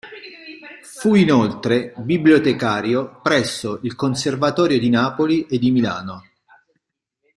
Fu 0.81 1.13
inoltre 1.13 1.93
bibliotecario 1.97 3.19
presso 3.21 3.77
il 3.83 3.93
Conservatorio 3.93 4.79
di 4.79 4.89
Napoli 4.89 5.45
e 5.45 5.59
di 5.59 5.69
Milano. 5.69 6.23